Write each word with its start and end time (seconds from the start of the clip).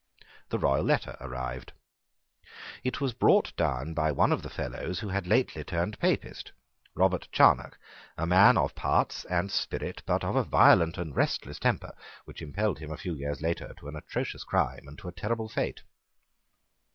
The 0.49 0.57
royal 0.57 0.83
letter 0.85 1.15
arrived. 1.21 1.73
It 2.83 2.99
was 2.99 3.13
brought 3.13 3.55
down 3.55 3.93
by 3.93 4.11
one 4.11 4.31
of 4.31 4.41
the 4.41 4.49
Fellows 4.49 4.99
who 4.99 5.09
had 5.09 5.27
lately 5.27 5.63
turned 5.63 5.99
Papist, 5.99 6.51
Robert 6.95 7.27
Charnock, 7.31 7.77
a 8.17 8.25
man 8.25 8.57
of 8.57 8.73
parts 8.73 9.25
and 9.25 9.51
spirit, 9.51 10.01
but 10.07 10.23
of 10.23 10.35
a 10.35 10.43
violent 10.43 10.97
and 10.97 11.15
restless 11.15 11.59
temper, 11.59 11.93
which 12.25 12.41
impelled 12.41 12.79
him 12.79 12.91
a 12.91 12.97
few 12.97 13.13
years 13.13 13.41
later 13.41 13.75
to 13.77 13.89
an 13.89 13.95
atrocious 13.95 14.43
crime 14.43 14.87
and 14.87 14.97
to 14.97 15.07
a 15.07 15.11
terrible 15.13 15.47
fate. 15.49 15.83